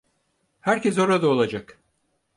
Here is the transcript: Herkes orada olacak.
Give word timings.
Herkes 0.61 0.97
orada 0.99 1.27
olacak. 1.27 1.77